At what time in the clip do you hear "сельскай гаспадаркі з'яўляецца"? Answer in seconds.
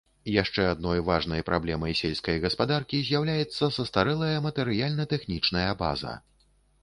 1.99-3.69